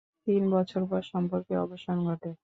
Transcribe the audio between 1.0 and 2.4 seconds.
সম্পর্কের অবসান ঘটে।